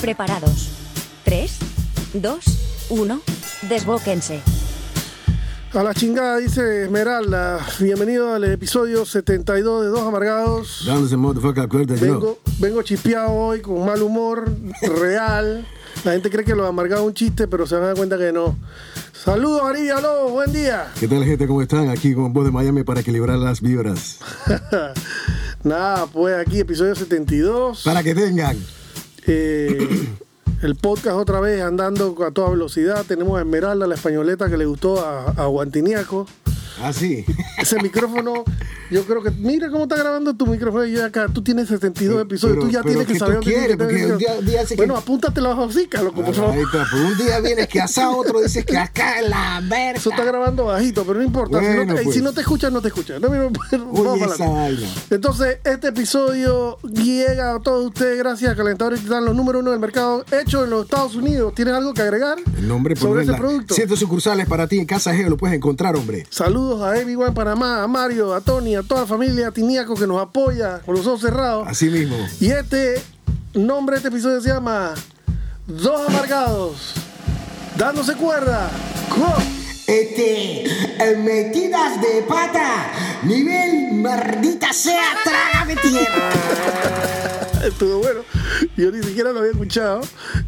[0.00, 0.70] Preparados.
[1.24, 1.58] 3,
[2.14, 2.44] 2,
[2.88, 3.20] 1.
[3.68, 4.40] Desbóquense.
[5.74, 7.58] A la chingada, dice Esmeralda.
[7.78, 10.84] Bienvenido al episodio 72 de Dos Amargados.
[10.86, 11.68] Dándose motherfucker.
[11.98, 14.50] Vengo, vengo chispeado hoy con mal humor
[14.80, 15.66] real.
[16.04, 18.16] La gente cree que lo amargado es un chiste, pero se van a dar cuenta
[18.16, 18.56] que no.
[19.12, 20.90] Saludos, Arivia Lobo, buen día.
[20.98, 21.46] ¿Qué tal, gente?
[21.46, 21.90] ¿Cómo están?
[21.90, 24.18] Aquí con voz de Miami para equilibrar las vibras.
[25.62, 27.82] Nada, pues aquí, episodio 72.
[27.84, 28.56] Para que tengan.
[29.32, 29.86] Eh,
[30.60, 33.04] el podcast otra vez andando a toda velocidad.
[33.06, 36.26] Tenemos a Esmeralda, la españoleta que le gustó a, a Guantiniaco.
[36.82, 37.24] Ah, sí.
[37.58, 38.44] Ese micrófono,
[38.90, 39.30] yo creo que.
[39.30, 40.84] Mira cómo está grabando tu micrófono.
[40.86, 42.56] Y yo acá, tú tienes 72 episodios.
[42.58, 43.76] Pero- tú ya tienes que ¿qué saber tú dónde quieres?
[43.76, 47.68] que tener Porque un día- día que- Bueno, apúntate las hocica, loco, un día vienes
[47.68, 49.98] que asado, otro dices que acá en la verga.
[49.98, 51.60] Eso está grabando bajito, pero no importa.
[51.60, 52.16] si, no Bueno, te, y pues.
[52.16, 53.20] si no te escuchas, no te escuchas.
[53.20, 54.68] No, Oye, para esa.
[55.10, 59.80] Entonces, este episodio llega a todos ustedes gracias a Calentadores Titán, los número uno del
[59.80, 61.54] mercado, hecho en los Estados Unidos.
[61.54, 63.74] ¿Tienes algo que agregar El nombre por sobre ese la- producto?
[63.74, 66.26] Cientos sucursales para ti en Casa Geo lo puedes encontrar, hombre.
[66.30, 70.06] Saludos a Everyone Panamá, a Mario, a Tony, a toda la familia a Tiniaco que
[70.06, 71.66] nos apoya con los ojos cerrados.
[71.66, 72.16] Así mismo.
[72.38, 73.02] Y este
[73.54, 74.94] nombre de este episodio se llama
[75.66, 76.94] Dos Amargados,
[77.76, 78.70] dándose cuerda.
[79.16, 79.34] ¡Go!
[79.86, 82.92] Este, eh, metidas de pata,
[83.24, 86.30] nivel maldita sea, trágame tierra.
[87.64, 88.20] Estuvo bueno.
[88.76, 90.00] Yo ni siquiera lo había escuchado.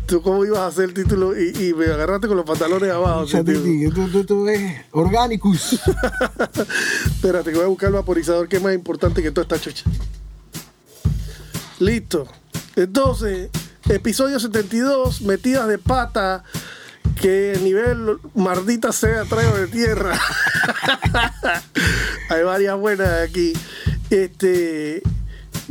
[0.07, 3.25] Tú cómo ibas a hacer el título y, y me agarraste con los pantalones abajo.
[3.27, 3.63] Ya te tío.
[3.63, 5.73] digo, esto, esto- esto es Organicus.
[7.07, 9.85] Espérate, que voy a buscar el vaporizador que es más importante que toda esta chocha.
[11.79, 12.27] Listo.
[12.77, 13.51] Entonces,
[13.89, 16.45] episodio 72, metidas de pata,
[17.21, 20.19] que nivel mardita sea traigo de tierra.
[22.31, 23.53] Hay varias buenas aquí.
[24.11, 25.03] Este.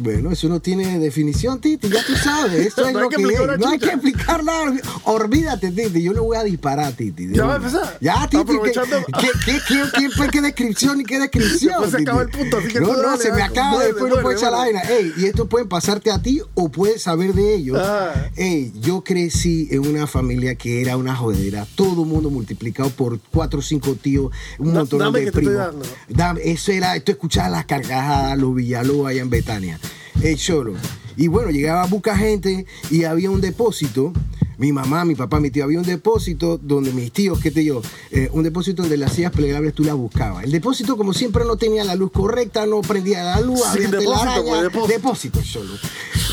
[0.01, 2.66] Bueno, eso no tiene definición, Titi, ya tú sabes.
[2.67, 3.59] Esto es No lo que que, es.
[3.59, 4.73] No hay que explicar nada.
[5.03, 7.29] Olvídate, Titi, yo no voy a disparar, Titi.
[7.31, 7.97] Ya va a empezar.
[8.01, 8.38] Ya, Titi.
[8.38, 11.81] Aprovechando- ¿qué, qué, qué, qué, qué, qué descripción y qué descripción?
[11.81, 14.22] Después se acaba el punto, así que No, no, dale, se me acaba, después no
[14.22, 14.81] puedo echar la vaina.
[14.81, 17.78] Ey, y esto puede pasarte a ti o puedes saber de ellos.
[17.79, 18.29] Ah.
[18.35, 21.68] Ey, yo crecí en una familia que era una jodedera.
[21.75, 25.68] Todo mundo multiplicado por cuatro o cinco tíos, un montón dame de primos.
[26.09, 29.79] Dame, eso era, tú escuchabas las carcajadas, los Villalobos allá en Betania.
[30.22, 30.74] El cholo.
[31.18, 34.14] Y bueno, llegaba mucha gente y había un depósito.
[34.58, 37.82] Mi mamá, mi papá, mi tío, había un depósito donde mis tíos, qué te yo,
[38.12, 40.44] eh, un depósito donde las sillas plegables tú las buscabas.
[40.44, 44.12] El depósito, como siempre, no tenía la luz correcta, no prendía la luz, había depósito,
[44.14, 44.62] telaraña.
[44.62, 44.88] depósito.
[44.88, 45.74] depósito solo.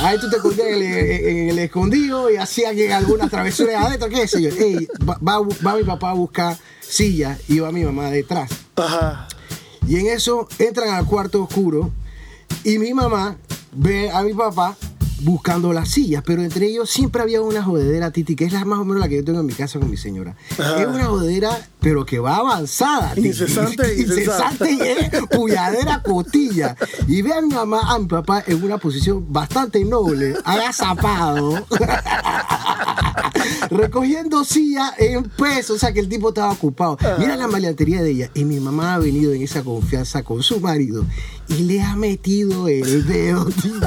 [0.03, 4.11] Ahí tú te escondías en el, en el escondido y hacías que alguna travesura adentro,
[4.11, 4.51] qué sé yo.
[4.51, 8.51] Ey, va, va- va mi papá a buscar sillas y va mi mamá detrás.
[8.77, 9.27] Ajá.
[9.89, 11.91] Y en eso entran al cuarto oscuro
[12.63, 13.39] y mi mamá
[13.73, 14.77] ve a mi papá
[15.21, 18.79] buscando las sillas, pero entre ellos siempre había una jodedera, Titi, que es la más
[18.79, 20.37] o menos la que yo tengo en mi casa con mi señora.
[20.53, 20.81] Ajá.
[20.81, 23.15] Es una jodedera, pero que va avanzada.
[23.15, 23.29] Titi.
[23.29, 26.77] Incesante, incesante y es puyadera cotilla.
[27.07, 31.67] Y ve a mi mamá, a mi papá en una posición bastante noble, agazapado.
[33.71, 36.97] recogiendo silla en peso, o sea que el tipo estaba ocupado.
[37.19, 38.31] Mira la maleantería de ella.
[38.35, 41.05] Y mi mamá ha venido en esa confianza con su marido
[41.49, 43.81] y le ha metido el dedo, tío.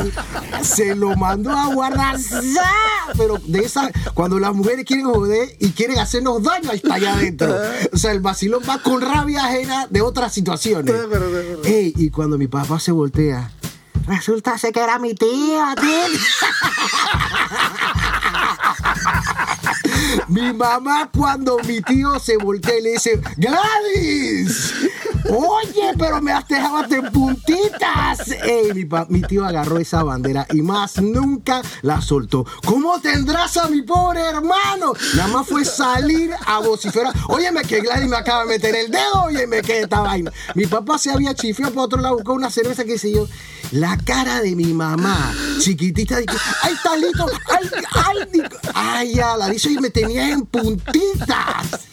[0.62, 2.18] Se lo mandó a guardar.
[3.18, 7.14] Pero de esa, cuando las mujeres quieren joder y quieren hacernos daño, ahí está allá
[7.14, 7.56] adentro.
[7.94, 10.94] O sea, el vacilón va con rabia ajena de otras situaciones.
[11.64, 13.52] Ey, y cuando mi papá se voltea,
[14.08, 16.20] resulta que era mi tía, tío.
[20.28, 24.74] Mi mamá cuando mi tío se voltea y le dice, Gladys,
[25.36, 28.32] oye, pero me has dejado hasta en puntitas.
[28.44, 28.72] Ey,
[29.10, 32.46] mi, tío agarró esa bandera y más nunca la soltó.
[32.66, 34.94] ¿Cómo tendrás a mi pobre hermano?
[35.16, 37.14] Nada más fue salir a vociferar.
[37.28, 40.32] Óyeme que Gladys me acaba de meter el dedo, óyeme que esta vaina.
[40.56, 43.28] Mi papá se había chifiado por otro lado, buscó una cerveza que sé yo.
[43.72, 48.42] La cara de mi mamá, chiquitita, de que, ay, talito, ay, ay,
[48.74, 51.88] ay, ya, la dice y me tenía en puntitas.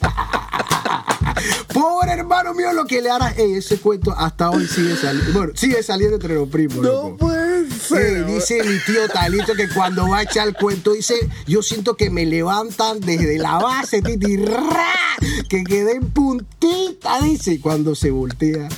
[1.73, 3.33] Pobre hermano mío, lo que le hará.
[3.37, 5.33] Ey, ese cuento hasta hoy sigue saliendo.
[5.33, 6.79] Bueno, sigue saliendo entre los primos.
[6.79, 8.17] No puede ser.
[8.19, 11.15] Ey, dice mi tío Talito que cuando va a echar el cuento, dice,
[11.47, 15.08] yo siento que me levantan desde la base, titi, ra,
[15.49, 18.69] que quedé en puntita, dice, y cuando se voltea,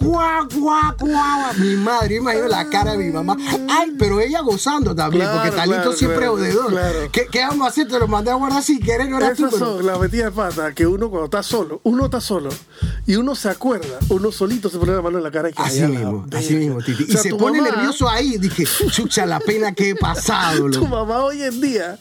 [0.00, 3.36] guau, guau, guau, mi madre, imagino la cara de mi mamá,
[3.70, 6.70] ay, pero ella gozando también, Claro, porque Talito claro, siempre claro, es jodedor.
[6.70, 6.98] claro.
[7.12, 7.88] ¿Qué, ¿Qué vamos a hacer?
[7.88, 10.30] Te lo mandé a guardar si quieres, no era tú, pero- son las metidas de
[10.32, 12.50] pata que uno cuando está solo, uno está solo
[13.06, 15.62] y uno se acuerda, uno solito se pone la mano en la cara y que
[15.62, 16.58] Así "Ay, a la mismo, así verga".
[16.60, 17.02] mismo, Titi.
[17.04, 18.38] O sea, y se pone mamá- nervioso ahí.
[18.38, 20.68] Dije, chucha, la pena que he pasado.
[20.70, 21.96] Tu mamá hoy en día,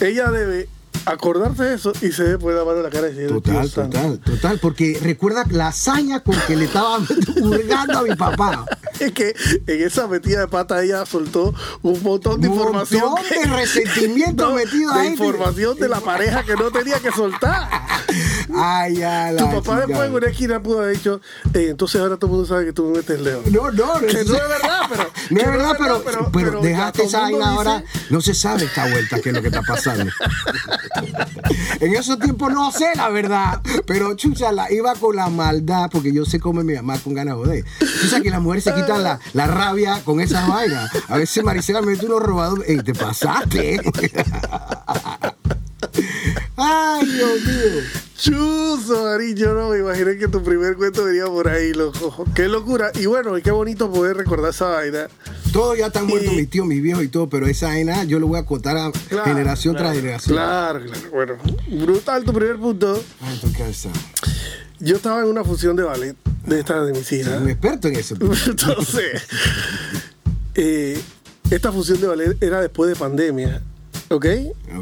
[0.00, 0.68] ella debe
[1.06, 4.58] acordarse de eso y se debe poner la cara y decir, Total, total, total.
[4.60, 6.98] Porque recuerda la hazaña con que le estaba
[7.42, 8.64] hurgando a mi papá.
[9.00, 9.34] Es que
[9.66, 13.02] en esa metida de pata ella soltó un montón de Un información.
[13.10, 15.08] montón de resentimiento metido de ahí.
[15.08, 17.68] información de la pareja que no tenía que soltar.
[18.54, 19.86] Ay, ya, la Tu papá chica.
[19.86, 21.20] después en una esquina pudo haber dicho,
[21.54, 23.42] "Eh, entonces ahora todo el mundo sabe que tú me metes leo.
[23.50, 24.00] No, no, no.
[24.00, 25.10] Que es- no es verdad, pero.
[25.30, 27.80] No es verdad, pero, pero, dejaste esa vaina ahora.
[27.80, 30.10] dice- No se sabe esta vuelta qué es lo que está pasando.
[31.80, 36.12] en esos tiempos no sé la verdad, pero chucha, la, iba con la maldad, porque
[36.12, 37.64] yo sé cómo mi mamá con ganas de joder.
[37.78, 40.90] Tú sabes que las mujeres se quitan la, la rabia con esas vainas.
[41.08, 42.68] A veces Maricela me mete unos robadores.
[42.68, 43.80] Ey, te pasaste.
[46.56, 47.82] Ay, Dios mío.
[48.22, 52.24] Chuzo, Ari, yo no me imaginé que tu primer cuento venía por ahí, loco.
[52.36, 52.92] Qué locura.
[52.94, 55.08] Y bueno, y qué bonito poder recordar esa vaina.
[55.52, 58.20] Todos ya están muertos, Y- mis tíos, mis viejos y todo, pero esa vaina yo
[58.20, 60.36] lo voy a contar a Claro, generación claro, tras generación.
[60.36, 61.00] Claro, claro.
[61.10, 61.34] Bueno,
[61.84, 63.02] brutal tu primer punto.
[64.78, 66.16] Yo estaba en una función de ballet
[66.46, 67.40] de esta de mis hijas.
[67.40, 68.14] un experto en eso.
[68.46, 69.22] Entonces,
[70.54, 71.00] eh,
[71.50, 73.62] esta función de ballet era después de pandemia.
[74.10, 74.26] Ok.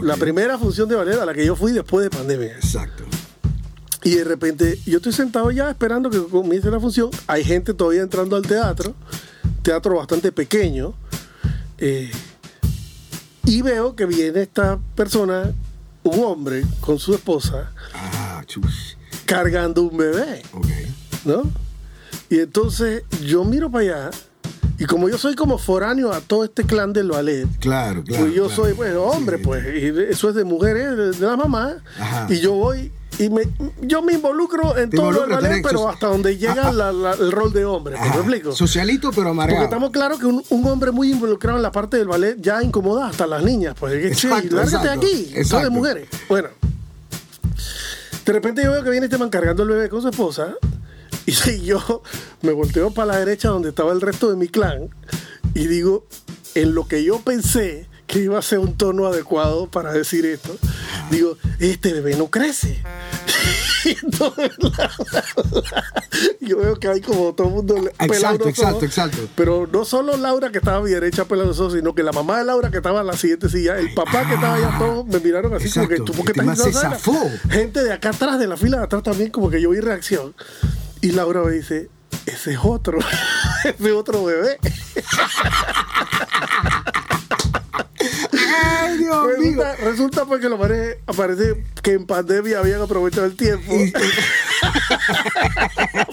[0.03, 2.53] La primera función de ballet a la que yo fui después de pandemia.
[2.57, 3.05] Exacto.
[4.03, 7.11] Y de repente yo estoy sentado ya esperando que comience la función.
[7.27, 8.95] Hay gente todavía entrando al teatro,
[9.63, 10.95] teatro bastante pequeño.
[11.79, 12.11] eh,
[13.47, 15.51] y veo que viene esta persona,
[16.03, 18.43] un hombre con su esposa, Ah,
[19.27, 20.67] cargando un bebé, Ok.
[21.25, 21.43] ¿no?
[22.29, 24.11] Y entonces yo miro para allá
[24.79, 28.25] y como yo soy como foráneo a todo este clan del ballet, Claro, claro.
[28.25, 28.63] pues yo claro.
[28.63, 29.43] soy, pues, hombre, Sí.
[29.45, 32.27] pues, y eso es de mujeres, de, de la mamá, Ajá.
[32.31, 32.93] y yo voy
[33.23, 33.43] y me,
[33.83, 36.93] yo me involucro en todo lo del involucras, ballet, pero hasta donde llega Ah, la-
[36.93, 38.19] la- el rol de hombre, ¿me Ajá.
[38.19, 38.53] explico?
[38.53, 39.57] Socialito, pero amargado.
[39.59, 42.63] Porque estamos claros que un, un hombre muy involucrado en la parte del ballet ya
[42.63, 43.75] incomoda hasta a las niñas.
[43.79, 45.33] Pues es que, che, Exacto, lárgate de exacto, aquí.
[45.37, 45.65] Exacto.
[45.65, 46.09] de mujeres.
[46.29, 46.49] Bueno.
[48.25, 50.55] De repente yo veo que viene este man cargando el bebé con su esposa.
[51.27, 52.03] Y si yo
[52.43, 54.89] me volteo para la derecha donde estaba el resto de mi clan.
[55.55, 56.07] Y digo,
[56.55, 60.57] en lo que yo pensé que iba a ser un tono adecuado para decir esto,
[61.11, 62.83] digo, este bebé no crece.
[63.83, 66.05] Y entonces, la- la-
[66.43, 68.83] yo veo que hay como todo el mundo Exacto, exacto, ojos.
[68.85, 69.17] exacto.
[69.35, 72.37] Pero no solo Laura que estaba a mi derecha pelando ojos, sino que la mamá
[72.41, 75.19] de Laura que estaba en la siguiente silla, el papá que estaba allá, todos me
[75.21, 77.49] miraron así como que Exacto, tú, ¿por qué estás man se haciendo esa vaina?" zafó.
[77.51, 80.35] Gente de acá atrás, de la fila de atrás también, como que yo vi reacción.
[81.01, 81.89] Y Laura me dice,
[82.27, 82.99] ese es otro,
[83.65, 84.59] ese es otro bebé.
[88.53, 89.63] Ay, Dios mío.
[89.63, 93.73] Resulta, resulta pues que lo parece, aparece que en pandemia habían aprovechado el tiempo.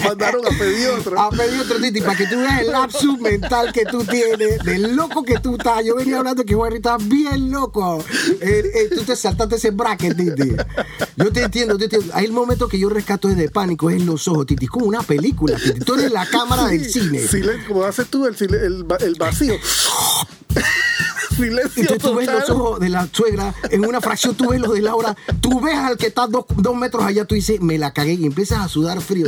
[0.03, 1.19] Mandaron a pedir otro.
[1.19, 4.95] A pedir otro Titi, para que tú veas el lapsus mental que tú tienes, del
[4.95, 5.83] loco que tú estás.
[5.85, 8.03] Yo venía hablando que Juan está bien loco.
[8.41, 10.55] Eh, eh, tú te saltaste ese bracket, Titi.
[11.15, 12.11] Yo te entiendo, te entiendo.
[12.13, 14.65] Hay el momento que yo rescato desde pánico, es en los ojos, Titi.
[14.65, 15.79] Es como una película, Titi.
[15.81, 17.19] Tú eres la cámara del cine.
[17.27, 19.55] silen- como haces tú el, el, el vacío.
[21.37, 22.41] Silencio Entonces tú ves total.
[22.41, 25.75] los ojos de la suegra, en una fracción tú ves los de Laura, tú ves
[25.75, 28.67] al que está dos, dos metros allá, tú dices, me la cagué y empiezas a
[28.67, 29.27] sudar frío.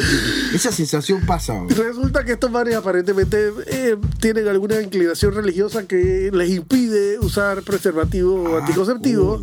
[0.54, 1.62] Esa sensación pasa.
[1.70, 8.36] Resulta que estos manes aparentemente eh, tienen alguna inclinación religiosa que les impide usar preservativo
[8.36, 9.42] o anticonceptivo.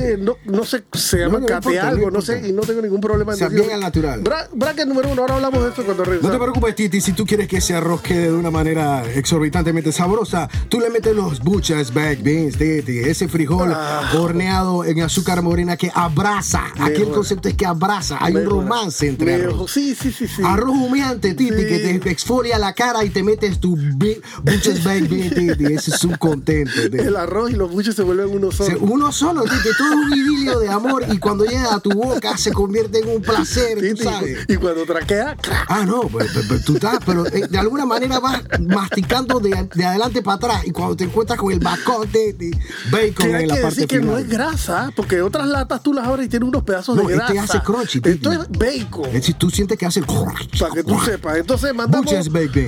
[0.00, 2.62] Eh, no, no sé, se llama no cate importa, no algo, no, sé, y no
[2.62, 3.32] tengo ningún problema.
[3.32, 3.62] Decirlo.
[3.64, 4.22] bien al natural.
[4.24, 6.38] Bra- bracket número uno, ahora hablamos de esto cuando No te regresamos.
[6.38, 10.80] preocupes, Titi, si tú quieres que ese arroz quede de una manera exorbitantemente sabrosa, tú
[10.80, 14.10] le metes los buchas baked beans, Titi, ese frijol Ah.
[14.16, 16.64] horneado en azúcar morena que abraza.
[16.78, 18.16] Aquí el concepto es que abraza.
[18.20, 19.54] Hay un romance entre Mejor.
[19.54, 19.70] arroz.
[19.72, 20.42] Sí, sí, sí, sí.
[20.44, 21.66] Arroz humeante, Titi, Sí.
[21.66, 25.74] que te exfolia la cara y te metes tu buchas baked beans, Titi.
[25.74, 26.72] Ese es un contento.
[26.90, 26.98] Titi.
[26.98, 28.78] El arroz y los buches se vuelven uno Se- solo.
[28.80, 32.52] Uno solo, Titi, tú un idilio de amor y cuando llega a tu boca se
[32.52, 34.38] convierte en un placer, sabes.
[34.48, 35.66] Y cuando traquea, ¡crack!
[35.68, 39.68] Ah, no, pues, pues, pues, tú estás, pero eh, de alguna manera vas masticando de,
[39.74, 42.50] de adelante para atrás y cuando te encuentras con el bacote de
[42.90, 46.06] bacon en la que parte decir que no es grasa, porque otras latas tú las
[46.06, 47.58] abres y tienen unos pedazos No, de este grasa.
[47.58, 48.10] hace crunchy, Titi.
[48.16, 49.06] Esto es bacon.
[49.06, 50.02] Es decir, tú sientes que hace...
[50.02, 51.36] Para que tú sepas.
[51.36, 52.10] Entonces mandamos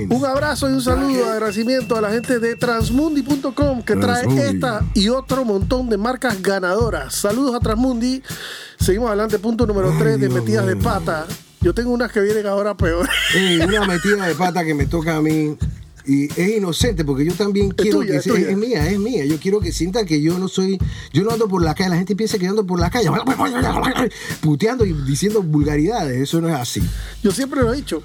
[0.09, 5.09] un abrazo y un saludo, agradecimiento a la gente de transmundi.com que trae esta y
[5.09, 7.02] otro montón de marcas ganadoras.
[7.09, 8.21] Saludos a Transmundi.
[8.79, 11.25] Seguimos adelante, punto número Ay, 3 de metidas de pata.
[11.61, 13.07] Yo tengo unas que vienen ahora peor.
[13.67, 15.57] Una metida de pata que me toca a mí.
[16.05, 19.23] Y es inocente porque yo también quiero tuya, que es mía, es mía.
[19.23, 20.77] Yo quiero que sientan que yo no soy,
[21.13, 21.91] yo no ando por la calle.
[21.91, 23.09] La gente piensa que yo ando por la calle
[24.41, 26.21] puteando y diciendo vulgaridades.
[26.21, 26.81] Eso no es así.
[27.23, 28.03] Yo siempre lo he dicho.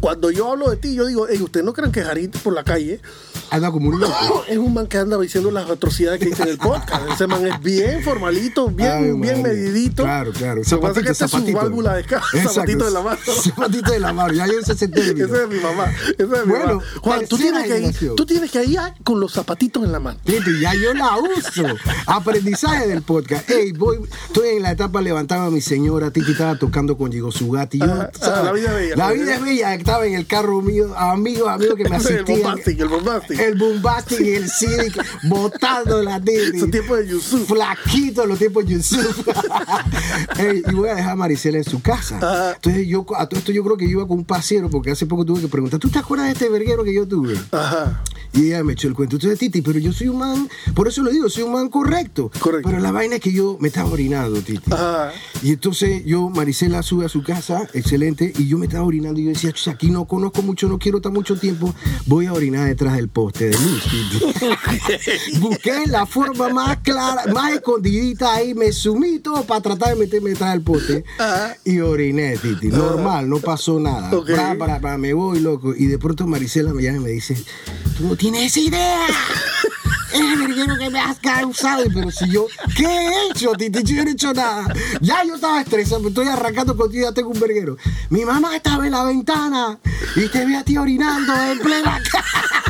[0.00, 2.62] Cuando yo hablo de ti, yo digo, hey, ustedes no crean que Jarito por la
[2.62, 3.00] calle
[3.50, 4.44] Anda como un loco.
[4.48, 7.02] es un man que anda diciendo las atrocidades que dice en el podcast.
[7.12, 10.02] Ese man es bien formalito, bien, Ay, bien medidito.
[10.02, 10.62] Claro, claro.
[10.62, 11.58] Lo que pasa es que Zapatito, esta es su zapatito.
[11.58, 13.18] válvula de escape, zapatito de la mano.
[13.42, 14.32] Zapatito de la mano.
[14.34, 15.26] Ya yo ese término.
[15.26, 15.86] Ese es mi mamá.
[16.02, 16.82] Ese es mi Bueno, mamá.
[17.02, 20.18] Juan, tú tienes, que ir, tú tienes que ir con los zapatitos en la mano.
[20.24, 21.64] Titi, ya yo la uso.
[22.06, 23.48] Aprendizaje del podcast.
[23.50, 26.10] Ey, voy, estoy en la etapa levantaba a mi señora.
[26.10, 27.78] Titi estaba tocando con Diego Sugati.
[27.78, 28.38] Yo, Ajá, ¿sabes?
[28.38, 28.96] ah, la vida es bella.
[28.96, 29.74] La vida es bella.
[29.74, 32.42] Estaba en el carro mío, amigos, amigos que me es el asistían.
[32.42, 33.37] bombastic, el bombastic.
[33.38, 36.58] El bombastic y el Civic botando la Titi.
[36.58, 37.48] Su tiempo de Yusuf.
[37.48, 39.26] Flaquito los tiempos Yusuf.
[40.38, 42.16] Ey, y voy a dejar a Maricela en su casa.
[42.16, 42.52] Ajá.
[42.54, 45.06] Entonces yo a todo esto yo creo que yo iba con un pasero porque hace
[45.06, 47.38] poco tuve que preguntar, ¿tú te acuerdas de este verguero que yo tuve?
[47.52, 48.02] Ajá.
[48.32, 49.16] Y ella me echó el cuento.
[49.16, 52.30] Entonces, Titi, pero yo soy un man, por eso lo digo, soy un man correcto.
[52.38, 52.68] Correcto.
[52.68, 54.70] Pero la vaina es que yo me estaba orinando, Titi.
[54.72, 55.12] Ajá.
[55.42, 59.24] Y entonces yo, Marisela sube a su casa, excelente, y yo me estaba orinando y
[59.24, 61.74] yo decía, "Chucha, aquí no conozco mucho, no quiero estar mucho tiempo,
[62.06, 65.38] voy a orinar detrás del poste de luz, Titi.
[65.40, 70.30] Busqué la forma más clara, más escondidita ahí, me sumí todo para tratar de meterme
[70.30, 71.56] detrás del poste Ajá.
[71.64, 72.68] y oriné, Titi.
[72.68, 74.10] Normal, no pasó nada.
[74.10, 75.74] Bra, bra, bra, me voy, loco.
[75.74, 77.36] Y de pronto Marisela me llama y me dice,
[77.96, 79.06] tú no tienes idea.
[80.12, 81.84] El verguero que me has causado.
[81.92, 82.46] Pero si yo,
[82.76, 83.82] ¿qué he hecho, Titi?
[83.84, 84.66] Yo no he hecho nada.
[85.00, 87.76] Ya yo estaba estresado, me estoy arrancando contigo, ya tengo un verguero.
[88.10, 89.78] Mi mamá estaba en la ventana
[90.16, 92.02] y te vi a ti orinando en plena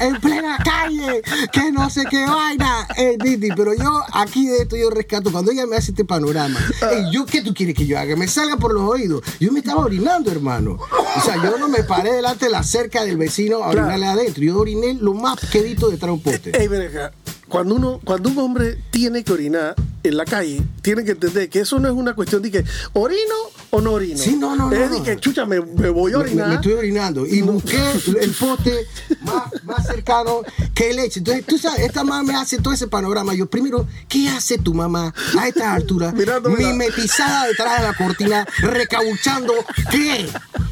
[0.00, 1.22] en plena calle,
[1.52, 5.50] que no sé qué vaina, eh, Titi, pero yo aquí de esto yo rescato, cuando
[5.52, 6.58] ella me hace este panorama,
[6.92, 8.16] ey, ¿yo qué tú quieres que yo haga?
[8.16, 10.78] Me salga por los oídos, yo me estaba orinando, hermano,
[11.16, 13.86] o sea, yo no me paré delante de la cerca del vecino a Claro.
[13.88, 16.60] orinarle adentro, yo oriné lo más quedito detrás de un poste.
[16.60, 17.12] Ey, ven acá.
[17.50, 21.60] Cuando, uno, cuando un hombre tiene que orinar en la calle, tiene que entender que
[21.60, 22.64] eso no es una cuestión de que
[22.94, 23.34] orino
[23.70, 24.16] o no orino.
[24.16, 24.96] Sí, no, no, Es no.
[24.96, 26.48] de que, chucha, me, me voy a Me- me, orinar.
[26.48, 27.76] me estoy orinando y busqué
[28.20, 28.86] el poste
[29.22, 30.40] más, más cercano
[30.74, 31.18] que leche.
[31.18, 33.34] Entonces, tú sabes, esta mamá me hace todo ese panorama.
[33.34, 36.12] Yo, primero, ¿qué hace tu mamá a esta altura?
[36.56, 39.52] Mimetizada detrás de la cortina, recauchando.
[39.90, 40.26] ¿Qué?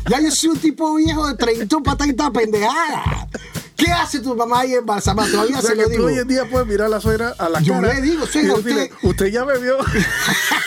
[0.08, 3.27] Ya yo soy un tipo viejo de 30 para tanta pendejada.
[3.78, 5.30] ¿Qué hace tu mamá ahí embalsamada?
[5.30, 6.04] Todavía O sea, se que lo tú digo.
[6.06, 7.94] hoy en día puedes mirar a la suegra a la Yo cara.
[7.94, 9.78] le digo, suegra, usted- usted ya me vio.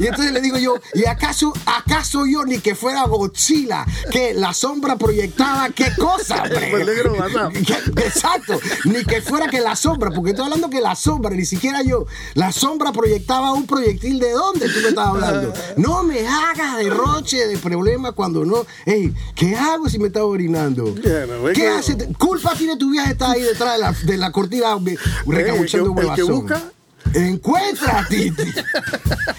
[0.00, 4.52] Y entonces le digo yo, ¿y acaso, acaso yo ni que fuera Godzilla, que la
[4.54, 6.44] sombra proyectaba qué cosa,
[7.96, 11.82] Exacto, ni que fuera que la sombra, porque estoy hablando que la sombra, ni siquiera
[11.82, 15.52] yo, la sombra proyectaba un proyectil de dónde tú me estás hablando.
[15.76, 18.66] No me hagas derroche de problema cuando no.
[18.84, 20.94] Ey, ¿qué hago si me estaba orinando?
[20.94, 21.96] ¿Qué que- hace?
[22.18, 24.76] Culpa tiene tu vieja está ahí detrás de la, de la cortina
[25.26, 26.62] recabuchando que- el que busca-
[27.14, 28.42] Encuentra, Titi.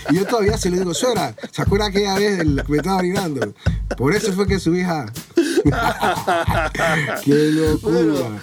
[0.10, 2.98] Y yo todavía se le digo, suegra, ¿se acuerda aquella vez del que me estaba
[2.98, 3.54] orinando?
[3.98, 5.06] Por eso fue que su hija.
[7.24, 7.94] Qué locura.
[8.00, 8.40] Bueno,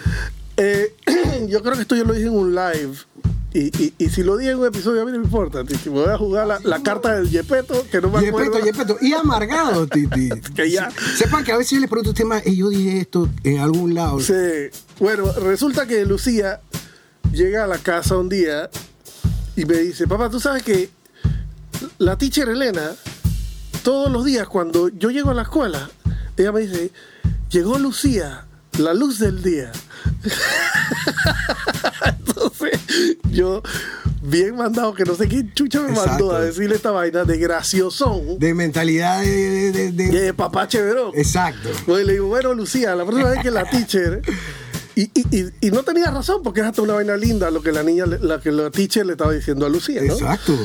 [0.57, 0.93] eh,
[1.49, 2.93] yo creo que esto yo lo dije en un live.
[3.53, 5.63] Y, y, y si lo dije en un episodio, a mí no me importa.
[5.63, 5.89] Titi.
[5.89, 8.59] Me voy a jugar la, la carta del Yepeto, que no me acuerdo.
[8.59, 8.97] Yepeto, Yepeto.
[9.01, 10.29] Y amargado, Titi.
[10.55, 10.89] Que ya.
[11.17, 13.59] Sepan que a veces yo les pregunto a usted más, "Ey, yo dije esto en
[13.59, 14.19] algún lado.
[14.19, 14.33] Sí.
[14.99, 16.61] Bueno, resulta que Lucía
[17.31, 18.69] llega a la casa un día
[19.57, 20.89] y me dice, papá, tú sabes que
[21.97, 22.91] la teacher Elena,
[23.83, 25.89] todos los días cuando yo llego a la escuela,
[26.37, 26.91] ella me dice,
[27.49, 28.45] llegó Lucía,
[28.77, 29.71] la luz del día.
[32.05, 32.79] Entonces,
[33.31, 33.61] yo,
[34.21, 38.37] bien mandado, que no sé quién chucha me mandó a decirle esta vaina de graciosón
[38.39, 39.27] De mentalidad de.
[39.27, 41.11] de- de- de- de papá chévero.
[41.15, 41.69] Exacto.
[41.85, 44.21] Pues le digo, bueno, Lucía, la próxima vez que la teacher.
[44.97, 47.71] Y, y, y, y no tenía razón, porque es hasta una vaina linda lo que
[47.71, 50.13] la niña, la que la teacher le estaba diciendo a Lucía, ¿no?
[50.13, 50.57] Exacto.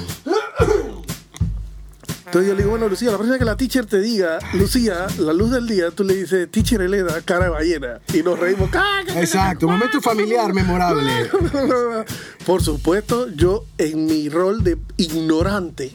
[2.24, 5.06] Entonces yo le digo, bueno, Lucía, la próxima vez que la teacher te diga, Lucía,
[5.18, 8.00] la luz del día, tú le dices, teacher Elena, cara de ballena.
[8.14, 8.70] Y nos reímos.
[8.70, 11.30] ¡ca, ca, ca, Exacto, momento familiar memorable.
[12.46, 15.94] Por supuesto, yo en mi rol de ignorante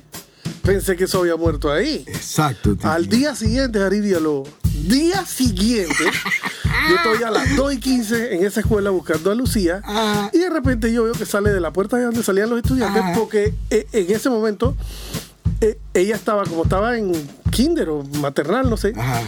[0.62, 2.04] pensé que eso había muerto ahí.
[2.06, 2.74] Exacto.
[2.74, 2.86] Titi.
[2.86, 4.50] Al día siguiente, Ari Villalobos,
[4.88, 6.04] día siguiente,
[6.90, 10.30] yo estoy a las 2 y 15 en esa escuela buscando a Lucía Ah.
[10.34, 13.04] y de repente yo veo que sale de la puerta de donde salían los estudiantes
[13.18, 14.76] porque eh, en ese momento
[15.62, 17.12] eh, ella estaba, como estaba en
[17.52, 19.22] kinder o maternal, no sé, Ajá.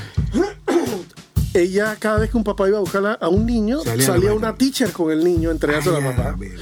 [1.54, 4.92] ella cada vez que un papá iba a buscar a, un niño, Salía una teacher
[4.92, 6.60] con el niño entregándolo a la ver.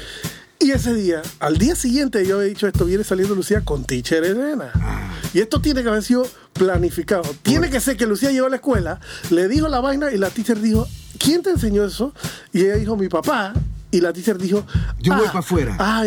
[0.59, 4.23] Y ese día, al día siguiente, yo había dicho esto, viene saliendo Lucía con teacher
[4.23, 4.71] Elena.
[4.75, 5.13] Ah.
[5.33, 7.23] Y esto tiene que haber sido planificado.
[7.43, 8.99] Tiene que ser que Lucía llegó a la escuela,
[9.29, 10.87] le dijo la vaina y la teacher dijo,
[11.19, 12.13] ¿quién te enseñó eso?
[12.53, 13.53] Y ella dijo, mi papá.
[13.91, 14.65] Y la teacher dijo,
[14.99, 15.75] Yo voy pa' afuera.
[15.79, 16.05] Ah,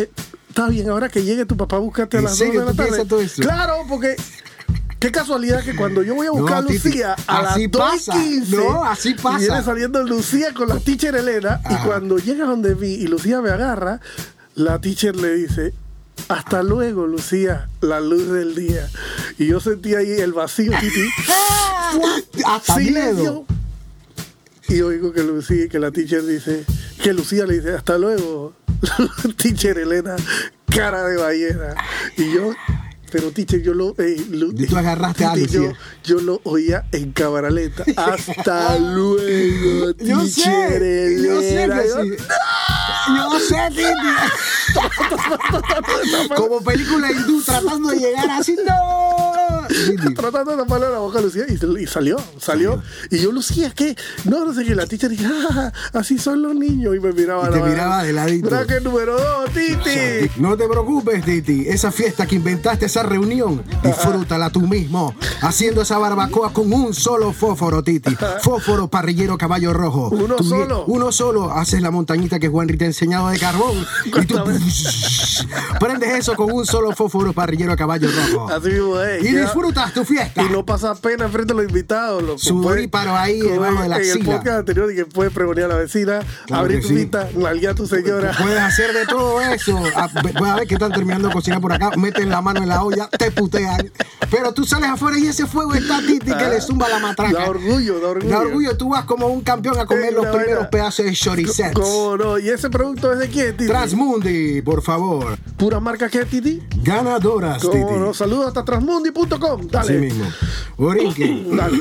[0.49, 2.89] está bien, ahora que llegue tu papá, búscate a ¿En las serio 2 de la
[2.89, 3.05] tarde.
[3.05, 3.41] todo eso?
[3.41, 4.15] Claro, porque...
[4.99, 7.81] Qué casualidad que cuando yo voy a buscar No, a Lucía a las así 2
[7.81, 8.17] pasa.
[8.23, 9.37] y 15, No, así pasa.
[9.39, 13.49] viene saliendo Lucía con la teacher Elena, y cuando llega donde vi y Lucía me
[13.49, 13.99] agarra,
[14.55, 15.73] la teacher le dice,
[16.27, 18.89] hasta luego, Lucía, la luz del día.
[19.37, 21.07] Y yo sentí ahí el vacío, Titi.
[22.45, 23.15] Hasta Silencio.
[23.15, 23.45] miedo.
[24.69, 26.65] Y oigo que Lucía, que la teacher dice,
[27.03, 28.53] que Lucía le dice, hasta luego,
[29.37, 30.15] teacher Elena,
[30.67, 31.75] cara de ballena.
[32.17, 32.53] Y yo,
[33.11, 33.93] pero teacher, yo lo...
[33.97, 34.15] eh,
[34.57, 35.71] Y tú agarraste a Titi, yo,
[36.03, 37.83] yo lo oía en cabaraleta.
[37.97, 40.81] Hasta luego, Yo sé, teacher
[41.23, 42.09] yo sé que Yo, sí.
[43.15, 43.91] Yo sé, Titi.
[46.35, 49.31] Como película hindú tratando de llegar así, no.
[50.15, 52.81] Tratando de taparle la boca a Lucía y, y salió, salió.
[53.09, 53.95] Y yo, Lucía, ¿qué?
[54.25, 54.75] No, no sé qué.
[54.75, 56.95] La teacher dije, ah, así son los niños.
[56.95, 57.47] Y me miraba.
[57.49, 58.49] Y te la- miraba de ladito.
[58.49, 60.29] Bracket número dos, Titi.
[60.37, 61.67] No te preocupes, Titi.
[61.67, 65.15] Esa fiesta que inventaste, esa reunión, disfrútala tú mismo.
[65.41, 68.15] Haciendo esa barbacoa con un solo fósforo, Titi.
[68.43, 70.09] Fósforo, parrillero, caballo rojo.
[70.11, 70.83] Uno Tú solo.
[70.87, 71.51] Uno solo.
[71.51, 73.85] Haces la montañita que Juanri te ha enseñado de carbón.
[74.05, 74.35] Y tú
[75.99, 78.49] prendes eso con un solo fósforo, parrillero, caballo rojo.
[78.51, 79.23] Así mismo es.
[79.23, 80.41] Y Ya- disfrutas tu fiesta.
[80.43, 82.23] Y no pasa pena frente a los invitados.
[82.23, 82.77] Loco.
[82.77, 84.35] Y paro ahí debajo de la En el axila.
[84.37, 86.93] podcast anterior, y que puedes pregonear a la vecina, Claro abrir tu sí.
[86.95, 88.31] vista, nalguear a tu señora.
[88.41, 89.81] Puedes hacer de todo eso.
[89.95, 91.91] Ah, ve- Voy a ver que están terminando de cocinar por acá.
[91.97, 93.91] Meten la mano en la olla, te putean.
[94.29, 97.33] Pero tú sales afuera y ese fuego está Titi que le zumba la matraca.
[97.39, 98.29] Da orgullo, da orgullo.
[98.29, 98.77] Da orgullo.
[98.77, 100.69] Tú vas como un campeón a comer los primeros vaina.
[100.69, 101.73] pedazos de choricets.
[101.73, 102.39] ¿Cómo no?
[102.39, 103.67] ¿Y ese producto es de quién, Titi?
[103.67, 105.37] Transmundi, por favor.
[105.57, 106.61] ¿Pura marca qué, Titi?
[106.83, 107.81] Ganadoras, Titi.
[107.81, 108.13] ¿Cómo no?
[108.13, 109.67] Saludos hasta transmundi.com.
[109.67, 109.89] Dale.
[109.89, 110.25] Así mismo.
[110.77, 111.45] Orinque.
[111.55, 111.79] Dale.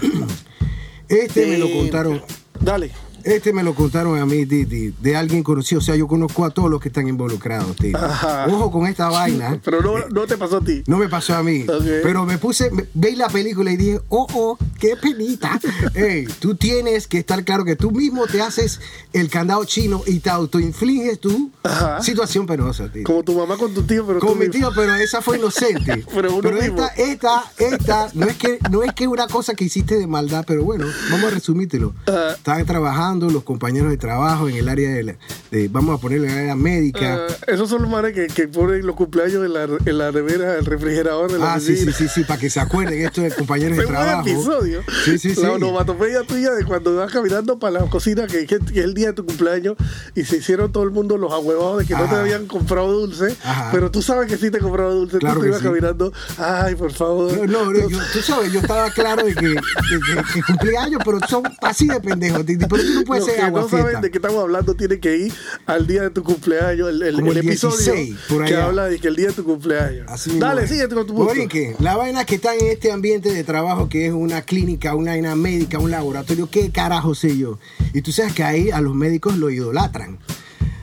[1.09, 2.23] Este me lo contaron.
[2.61, 2.91] Dale.
[3.25, 5.81] Este me lo contaron a mí, Titi, de alguien conocido.
[5.81, 7.95] O sea, yo conozco a todos los que están involucrados, Titi.
[7.95, 8.47] Ajá.
[8.49, 9.61] Ojo con esta vaina.
[9.65, 10.83] Pero no, no te pasó a ti.
[10.87, 11.65] No me pasó a mí.
[12.03, 15.61] Pero me puse, veí la película y dije, oh, oh, qué penita.
[15.95, 18.81] Ey, tú tienes que estar claro que tú mismo te haces
[19.13, 22.03] el candado chino y te autoinfliges tu Ajá.
[22.03, 23.05] situación penosa, tío.
[23.05, 26.05] Como tu mamá con tu tío, pero Con mi tío, pero esa fue inocente.
[26.15, 26.83] Pero uno mismo.
[26.83, 30.45] esta, esta, esta, no es que no es que una cosa que hiciste de maldad,
[30.47, 31.95] pero bueno, vamos a resumírtelo.
[32.07, 32.33] Ajá.
[32.33, 32.67] Estaban
[33.11, 35.15] trabajando los compañeros de trabajo en el área de, la-
[35.51, 37.27] de- vamos a ponerle el área médica.
[37.29, 40.57] Ah, esos son los manes que, que ponen los cumpleaños en la, en la nevera,
[40.57, 43.31] el refrigerador de la Ah, sí, sí, sí, sí, para que se acuerden esto de
[43.33, 44.29] compañeros de trabajo.
[44.29, 44.83] episodio.
[45.05, 45.43] Sí, sí, sí.
[45.43, 48.95] La onomatopeya tuya de cuando vas caminando para la cocina, que, que- que es el
[48.95, 49.77] día de tu cumpleaños,
[50.15, 52.21] y se hicieron todo el mundo los ahuevados de que no te Ajá.
[52.21, 53.71] habían comprado dulce, Ajá.
[53.73, 55.19] pero tú sabes que sí te compraron dulce.
[55.19, 55.67] Claro tú te ibas sí.
[55.67, 57.33] caminando, ay, por favor.
[57.49, 60.77] No, no, no, yo- tú sabes, yo estaba claro de que, de que, que cumplí
[60.77, 62.45] años, pero son así de pendejos.
[62.47, 65.33] Pero tú que agua no saben de qué estamos hablando tienen que ir
[65.67, 68.87] al día de tu cumpleaños, el, el- Como el el episodio 16, por que habla
[68.87, 70.07] de que el día de tu cumpleaños.
[70.09, 71.29] Así Dale, síguete con tu punto.
[71.35, 75.13] Borique, la vaina que está en este ambiente de trabajo que es una clínica, una
[75.13, 77.59] vaina médica, un laboratorio, ¿qué carajo sé yo?
[77.95, 80.19] Y tú sabes que ahí a los médicos lo idolatran.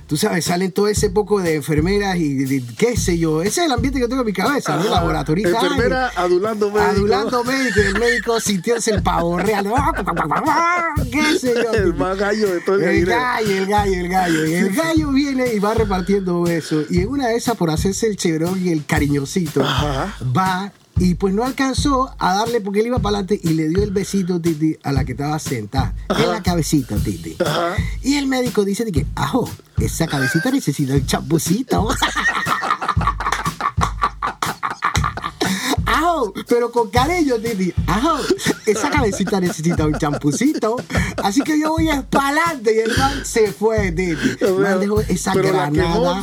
[0.08, 3.42] Tú sabes, salen todo ese poco de enfermeras y de, de- qué sé yo.
[3.42, 4.82] Ese es el ambiente que tengo en mi cabeza, ¿no?
[4.84, 4.90] Ajá.
[4.92, 5.50] Laboratorista.
[5.50, 6.92] Enfermera ay, adulando médico.
[6.92, 9.68] Adulando médico y el médico sintiéndose el pavo real.
[11.12, 11.74] ¿Qué sé yo?
[11.74, 14.46] El más gallo de todo el El gallo, el gallo, el gallo.
[14.48, 16.86] Y el gallo viene y va repartiendo besos.
[16.90, 20.16] Y en una de esas, por hacerse el cheverón y el cariñosito, Ajá.
[20.36, 23.84] va y pues no alcanzó a darle porque él iba para adelante y le dio
[23.84, 25.94] el besito, Titi, a la que estaba sentada.
[26.10, 27.36] En la cabecita, Titi.
[27.40, 27.76] Ajá.
[28.02, 31.88] Y el médico dice de que, ajo, esa cabecita necesita un champucito.
[36.48, 37.74] Pero con cariño, Titi.
[37.88, 38.18] Ajo,
[38.66, 40.76] esa cabecita necesita un champucito.
[41.24, 44.16] Así que yo voy a espalante y el man se fue, Titi.
[44.46, 46.22] El man dejó esa Pero la granada.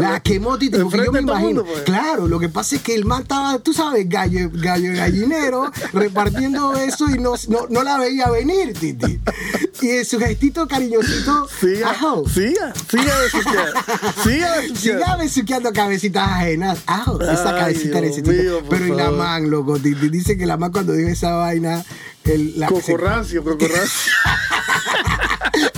[0.00, 1.46] la quemó, Titi, porque yo me imagino.
[1.46, 1.82] mundo, pues.
[1.82, 6.74] Claro, lo que pasa es que el man estaba, tú sabes, gallo, gallo gallinero, repartiendo
[6.74, 9.20] eso y no, no, no la veía venir, Titi.
[9.82, 13.80] Y su gestito cariñosito, Siga, ajo, siga, siga besuqueando.
[14.24, 14.74] Siga besuqueando.
[14.80, 16.78] Siga besuqueando cabecitas ajenas.
[16.86, 18.30] Ajo, esa Ay, cabecita Dios necesita.
[18.32, 19.10] mío, Pero y la.
[19.40, 21.84] Man, loco, dice que la man cuando dijo esa vaina.
[22.24, 24.12] El, la, Coco rancio, coco rancio.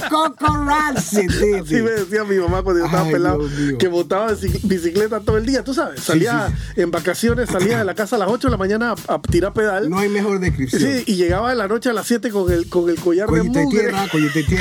[0.08, 1.26] Coco Rancy.
[1.26, 3.38] Así me decía mi mamá cuando yo estaba Ay, pelado,
[3.78, 6.00] que bici- bicicleta todo el día, tú sabes.
[6.02, 9.20] Salía en vacaciones, salía de la casa a las 8 de la mañana a, a
[9.22, 9.88] tirar pedal.
[9.90, 10.80] No hay mejor descripción.
[10.82, 13.42] Sí, y llegaba en la noche a las 7 con el, con el collar de
[13.42, 13.66] mugre.
[13.70, 14.06] tierra,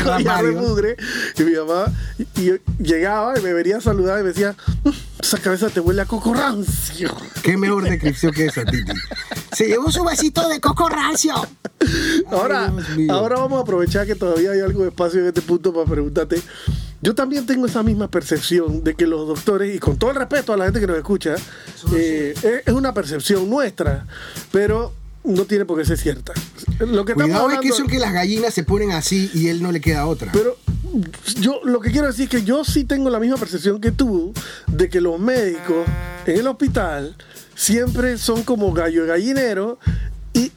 [0.03, 0.97] collar de mugre.
[1.37, 1.85] Y mi mamá
[2.17, 4.89] y, y llegaba y me venía a saludar y me decía, "Mm,
[5.21, 7.15] esa cabeza te huele a coco rancio.
[7.43, 8.91] Qué mejor descripción que esa, Titi.
[9.51, 11.33] Se llevó su besito de Coco Rancio.
[12.31, 12.71] Ahora,
[13.09, 16.41] ahora vamos a aprovechar que todavía hay algo de espacio en este punto para preguntarte.
[17.01, 20.51] Yo también tengo esa misma percepción de que los doctores, y con todo el respeto
[20.51, 21.35] a la gente que nos escucha,
[21.95, 24.07] eh, es, es una percepción nuestra,
[24.51, 26.33] pero no tiene por qué ser cierta.
[26.79, 29.61] Lo que Cuidado es hablando, que son que las gallinas se ponen así y él
[29.61, 30.31] no le queda otra.
[30.31, 30.57] pero
[31.39, 34.33] yo lo que quiero decir es que yo sí tengo la misma percepción que tú
[34.67, 35.85] de que los médicos
[36.25, 37.15] en el hospital
[37.55, 39.79] siempre son como gallo gallinero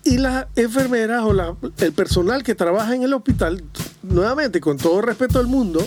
[0.04, 3.62] y, las enfermeras o el personal que trabaja en el hospital,
[4.02, 5.82] nuevamente con todo respeto del mundo,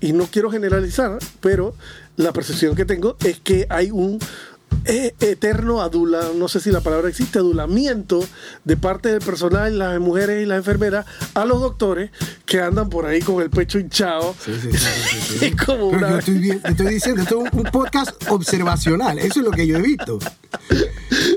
[0.00, 1.74] y no quiero generalizar, pero
[2.16, 4.18] la percepción que tengo es que hay un
[4.84, 8.24] eh, eterno adula, no sé si la palabra existe, adulamiento
[8.64, 12.10] de parte del personal, las mujeres y las enfermeras, a los doctores
[12.46, 14.34] que andan por ahí con el pecho hinchado.
[14.44, 15.44] Sí, sí, sí, sí, sí, sí.
[15.46, 19.18] Y como Pero una yo estoy, bien- estoy diciendo, esto es un, un podcast observacional.
[19.18, 20.18] Eso es lo que yo he visto.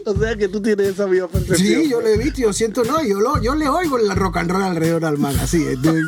[0.08, 1.58] O sea que tú tienes esa misma percepción.
[1.84, 4.38] Sí, yo lo he visto, yo siento, no, yo, lo, yo le oigo el rock
[4.38, 5.58] and roll alrededor al man, así.
[5.78, 6.08] dun.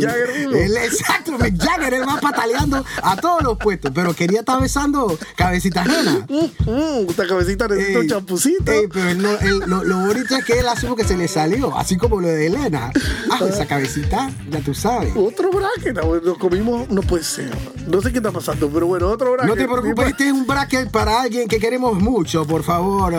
[0.00, 0.56] Jagger mismo.
[0.56, 5.16] El- exacto, Mick Jagger, él va pataleando a todos los puestos, pero quería estar besando
[5.36, 6.26] cabecita ajena.
[6.66, 8.72] Mm, esta cabecita necesita un Ey, champucito.
[8.72, 11.26] ey, pero él no- él- lo, lo bonito es que él asumo que se le
[11.28, 12.92] salió, así como lo de Elena.
[13.30, 15.12] Ah, esa cabecita, ya tú sabes.
[15.16, 17.50] Otro bracket, ah, nos comimos, no puede ser.
[17.88, 19.48] No sé qué está pasando, pero bueno, otro bracket.
[19.48, 23.14] No te preocupes, este es un bracket para alguien que queremos mucho, por favor.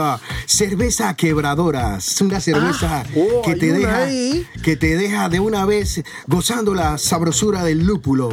[0.45, 1.97] Cerveza quebradora.
[1.97, 4.45] Es una cerveza Ah, oh, que, te deja, ahí.
[4.63, 8.29] que te deja de una vez gozando la sabrosura del lúpulo.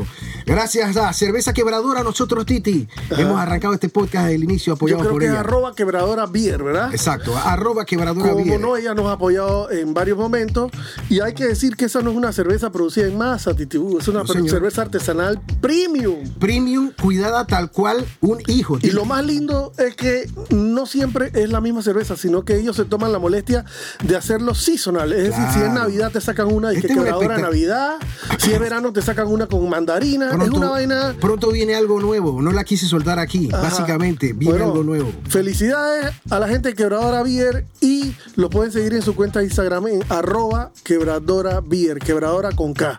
[0.47, 5.13] Gracias a Cerveza Quebradora, nosotros, Titi, hemos arrancado este podcast del inicio Yo apoyado creo
[5.13, 6.91] por que es arroba quebradora beer, ¿verdad?
[6.93, 8.61] Exacto, arroba quebradora Como Beer.
[8.61, 10.71] no, ella nos ha apoyado en varios momentos.
[11.09, 13.99] Y hay que decir que esa no es una cerveza producida en masa, Titibú.
[13.99, 16.29] Es una No, cerveza artesanal premium.
[16.39, 18.79] Premium, cuidada tal cual un hijo.
[18.83, 22.77] Y lo más lindo es que no siempre es la misma cerveza, sino que ellos
[22.77, 23.65] se toman la molestia
[24.05, 25.13] de hacerlo seasonal.
[25.13, 25.73] Es decir, si es.
[25.73, 27.97] Navidad te sacan una y Este quebradora de Navidad.
[28.39, 30.31] Si es verano te sacan una con mandarina.
[30.31, 31.15] es una vaina.
[31.21, 32.41] pronto viene algo nuevo.
[32.43, 33.49] No la quise soltar aquí.
[33.53, 33.63] Ajá.
[33.63, 34.88] Básicamente, viene Bueno, algo nuevo.
[35.29, 39.47] Felicidades a la gente de Quebradora Beer y lo pueden seguir en su cuenta de
[39.47, 42.97] Instagram en arroba quebradora beer, quebradora con K.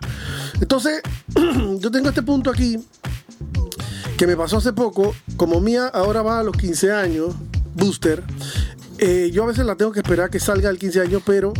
[0.60, 1.02] Entonces,
[1.78, 2.78] yo tengo este punto aquí
[4.16, 5.14] que me pasó hace poco.
[5.36, 7.34] Como Mía ahora va a los 15 años,
[7.74, 8.22] Booster,
[8.98, 11.54] eh, yo a veces la tengo que esperar que salga el 15 años, pero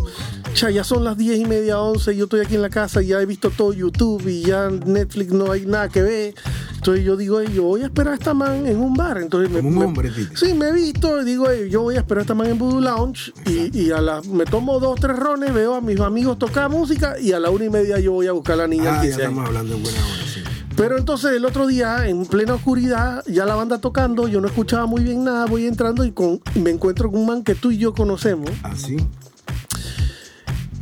[0.54, 3.22] ya son las 10 y media, 11, yo estoy aquí en la casa y ya
[3.22, 6.34] he visto todo YouTube y ya Netflix no hay nada que ver.
[6.80, 9.18] Entonces yo digo, "Ey, yo voy a esperar a esta man en un bar.
[9.18, 10.10] Entonces me, un hombre.
[10.34, 12.58] Sí, me he visto y digo, "Ey, yo voy a esperar a esta man en
[12.58, 16.38] Voodoo Lounge y, y a la, me tomo dos, tres rones, veo a mis amigos
[16.38, 18.92] tocar música y a la una y media yo voy a buscar a la niña
[18.92, 19.18] Ah, ya 15 años.
[19.28, 20.40] estamos hablando en buena hora, sí.
[20.74, 24.86] Pero entonces el otro día, en plena oscuridad, ya la banda tocando, yo no escuchaba
[24.86, 27.76] muy bien nada, voy entrando y con, me encuentro con un man que tú y
[27.76, 28.48] yo conocemos.
[28.62, 28.96] Así.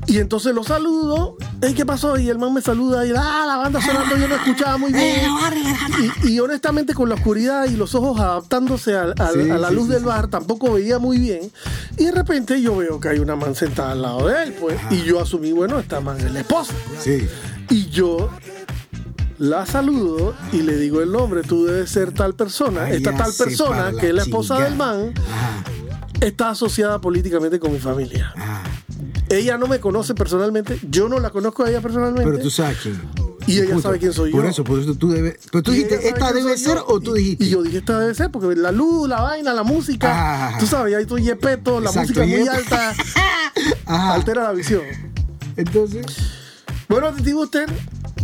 [0.09, 2.17] Y entonces lo saludo, "Ey, ¿qué pasó?
[2.19, 5.21] Y el man me saluda y ah, la banda sonando, yo no escuchaba muy bien.
[6.25, 9.05] Y, y honestamente con la oscuridad y los ojos adaptándose Sí, a
[9.59, 10.07] la sí, luz sí, del sí.
[10.07, 11.53] bar, tampoco veía muy bien.
[11.99, 14.79] Y de repente yo veo que hay una man sentada al lado de él, pues.
[14.91, 16.73] Y yo asumí, bueno, esta man es la esposa.
[17.01, 17.29] Sí.
[17.69, 18.31] Y yo
[19.39, 22.85] la saludo y le digo el nombre, tú debes ser tal persona.
[22.85, 24.71] Ay, Esta tal persona, que es la esposa chingada.
[24.71, 25.65] del man, Ajá,
[26.21, 28.33] está asociada políticamente con mi familia.
[28.35, 28.63] ajá.
[29.31, 32.31] Ella no me conoce personalmente, yo no la conozco a ella personalmente.
[32.31, 33.01] Pero tú sabes quién.
[33.47, 34.51] Y ella sabe quién soy Por yo.
[34.51, 35.39] eso, por eso tú debes.
[35.51, 36.85] Pero tú Y dijiste, ¿esta debe ser yo.
[36.87, 37.45] o tú dijiste?
[37.45, 40.09] Y yo dije, esta debe ser, porque la luz, la vaina, la música.
[40.55, 40.57] Ah.
[40.59, 42.51] Tú sabes, ahí estoy yepeto, la música muy yepe.
[42.51, 42.95] alta,
[43.87, 44.15] Ajá.
[44.15, 44.83] altera la visión.
[45.57, 46.05] Entonces.
[46.89, 47.69] Bueno, Titi Buster,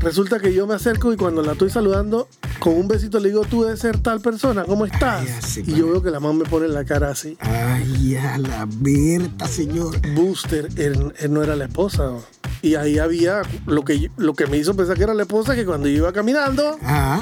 [0.00, 2.28] resulta que yo me acerco y cuando la estoy saludando,
[2.64, 5.22] con un besito le digo, tú debes ser tal persona, ¿cómo estás?
[5.58, 7.36] Ay, y yo veo que la mamá me pone la cara así.
[7.40, 10.00] Ay, a la Berta, señor.
[10.14, 12.04] Booster, él, él no era la esposa.
[12.04, 12.22] ¿no?
[12.62, 15.66] Y ahí había lo que, lo que me hizo pensar que era la esposa, que
[15.66, 17.20] cuando yo iba caminando, Ah,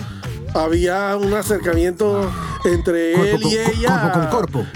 [0.55, 2.31] había un acercamiento
[2.65, 4.13] entre él y con- ella.
[4.13, 4.67] cuerpo con cuerpo.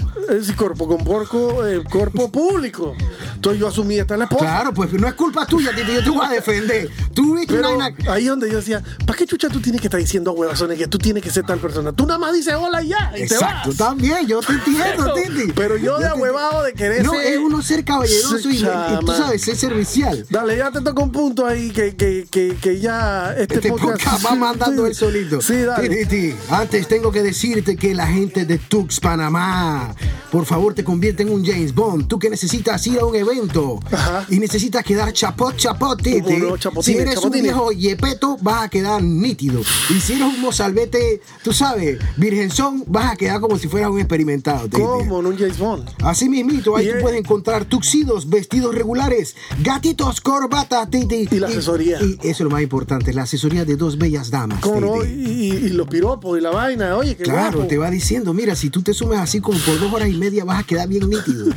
[0.43, 2.95] Sí, cuerpo con cuerpo, eh, cuerpo público.
[3.35, 4.43] Entonces yo asumí esta es la esposa.
[4.45, 6.89] claro, pues no es culpa tuya, Titi, yo te voy a defender.
[7.13, 9.87] Tú viste Pero una ahí es donde yo decía, ¿para qué chucha tú tienes que
[9.87, 11.91] estar diciendo a huevazones que tú tienes que ser tal persona?
[11.93, 13.77] Tú nada más dices hola y ya, y Exacto, te vas.
[13.77, 15.51] también, yo te entiendo, Titi.
[15.55, 19.07] Pero yo de ahuevado de querer No, ser- es uno ser caballeroso y, y tú
[19.07, 20.25] sabes, ser servicial.
[20.29, 24.25] Dale, ya te toca un punto ahí que, que, que, que ya este, Este podcast
[24.25, 24.89] va mandando Sí.
[24.89, 25.41] él solito.
[25.41, 25.89] Sí, dale.
[25.89, 29.95] Titi, antes tengo que decirte que la gente de Tux Panamá,
[30.31, 32.07] por favor, te convierte en un James Bond.
[32.07, 34.25] Tú que necesitas ir a un evento Ajá.
[34.29, 36.21] y necesitas quedar chapot, chapot, Titi.
[36.21, 37.23] Como no, si eres chapotines.
[37.23, 39.61] un viejo yepeto, vas a quedar nítido.
[39.89, 43.99] Y si eres un mozalbete, tú sabes, virgenzón, vas a quedar como si fueras un
[43.99, 44.81] experimentado, Titi.
[44.81, 45.19] ¿Cómo?
[45.19, 45.89] En un James Bond.
[46.03, 51.27] Así mismito, ahí tú es- puedes encontrar tuxidos, vestidos regulares, gatitos, corbatas, Titi.
[51.31, 51.99] Y la asesoría.
[52.01, 54.59] Y eso es lo más importante, la asesoría de dos bellas damas.
[54.61, 55.05] ¿Cómo no?
[55.05, 56.95] Y, y- los piropos y la vaina.
[56.97, 57.67] Oye, qué Claro, guapo.
[57.69, 60.45] te va diciendo, mira, si tú te sumes así como por dos horas y media
[60.45, 61.47] vas a quedar bien nítido.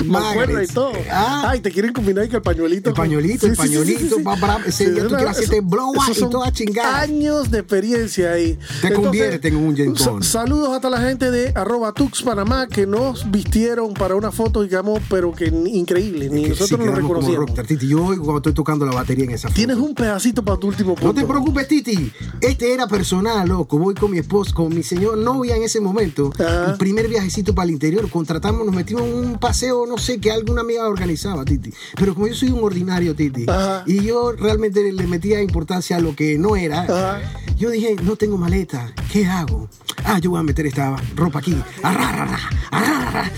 [0.00, 0.92] Y todo.
[1.10, 2.90] Ah, Ay, te quieren combinar que el pañuelito.
[2.90, 7.00] El pañuelito, el pañuelito, día tú quieres hacerte blow up esos y toda chingada.
[7.00, 8.58] Años de experiencia ahí.
[8.82, 10.22] Te convierte en un Bond.
[10.22, 15.00] Saludos hasta la gente de arroba Tux Panamá que nos vistieron para una foto, digamos,
[15.08, 16.28] pero que increíble.
[16.28, 17.38] Ni que nosotros sí como reconocíamos.
[17.38, 17.88] rockstar, Titi.
[17.88, 19.56] Yo cuando estoy tocando la batería en esa foto.
[19.56, 21.06] Tienes un pedacito para tu último punto.
[21.06, 22.12] No te preocupes, Titi.
[22.40, 23.78] Este era personal, loco.
[23.78, 26.32] Voy con mi esposo, con mi señor novia en ese momento.
[26.38, 26.72] Ajá.
[26.72, 28.08] El primer viajecito para el interior.
[28.10, 31.72] Contratamos, nos metimos en un paseo, no sé, que alguna amiga organizaba, Titi.
[31.96, 33.82] Pero como yo soy un ordinario, Titi, Ajá.
[33.86, 37.20] y yo realmente le metía importancia a lo que no era, Ajá.
[37.56, 38.92] yo dije, no tengo maleta.
[39.12, 39.68] ¿Qué hago?
[40.04, 41.56] Ah, yo voy a meter esta ropa aquí.
[41.82, 42.38] Arra, arra,
[42.70, 43.30] arra, arra,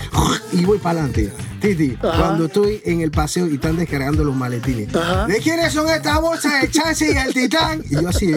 [0.53, 1.31] Y voy para adelante.
[1.59, 2.17] Titi, Ajá.
[2.17, 4.93] cuando estoy en el paseo y están descargando los maletines.
[4.95, 5.27] Ajá.
[5.27, 7.81] ¿De quiénes son estas bolsas de Chance y el Titán?
[7.89, 8.31] Y yo así,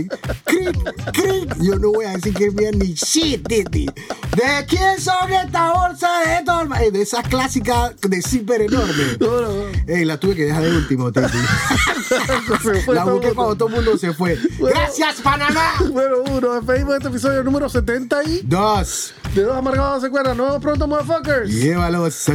[0.45, 0.79] cric,
[1.13, 1.57] cric.
[1.61, 3.87] Yo no voy a decir que es bien ni shit, Titi.
[3.87, 6.69] ¿De quién son estas bolsas de estos?
[6.69, 9.05] ma- De esas clásicas de zipper enorme.
[9.21, 9.65] No, no, no.
[9.87, 11.11] Ey, la tuve que dejar de último,
[12.85, 14.39] fue la busqué cuando todo el mundo se fue.
[14.59, 14.77] Bueno.
[14.79, 15.73] ¡Gracias, Panamá!
[15.91, 19.15] Bueno, uno, despedimos de este episodio número 70 y Dos.
[19.35, 20.37] de dos amargados se cuerdan.
[20.37, 21.51] Nos vemos pronto, motherfuckers.
[21.51, 22.27] Llévalos.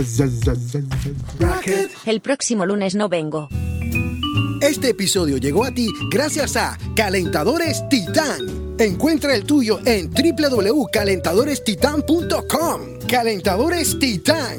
[2.06, 3.50] El próximo lunes no vengo.
[4.62, 8.76] Este episodio llegó a ti gracias a Calentadores Titán.
[8.78, 13.00] Encuentra el tuyo en www.calentadorestitan.com.
[13.08, 14.58] Calentadores Titán.